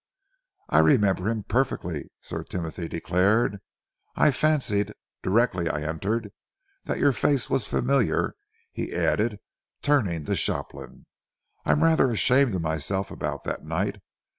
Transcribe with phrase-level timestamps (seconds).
[0.67, 3.59] "I remember him perfectly," Sir Timothy declared.
[4.15, 6.33] "I fancied, directly I entered,
[6.85, 8.33] that your face was familiar,"
[8.71, 9.37] he added,
[9.83, 11.05] turning to Shopland.
[11.65, 14.01] "I am rather ashamed of myself about that night.